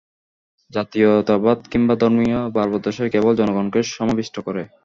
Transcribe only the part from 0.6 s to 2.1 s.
জাতীয়তাবাদ কিংবা